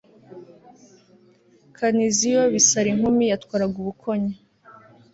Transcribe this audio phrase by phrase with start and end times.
[1.75, 4.35] Kaniziyo Bisarinkumi yatwaraga Ubukonya